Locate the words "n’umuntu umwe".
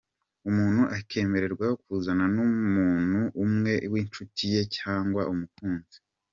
2.35-3.73